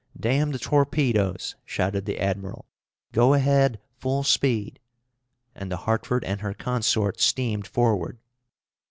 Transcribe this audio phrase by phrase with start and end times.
[0.19, 2.65] "Damn the torpedoes!" shouted the admiral;
[3.11, 4.79] "go ahead, full speed;"
[5.53, 8.17] and the Hartford and her consort steamed forward.